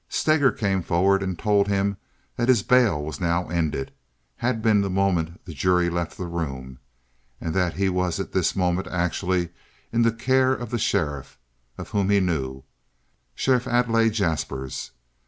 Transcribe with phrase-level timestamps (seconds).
[0.09, 1.95] Steger came forward and told him
[2.35, 7.75] that his bail was now ended—had been the moment the jury left the room—and that
[7.75, 9.49] he was at this moment actually
[9.93, 11.37] in the care of the sheriff,
[11.77, 14.89] of whom he knew—Sheriff Adlai Jaspers.